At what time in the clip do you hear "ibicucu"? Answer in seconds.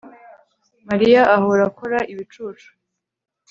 2.11-2.69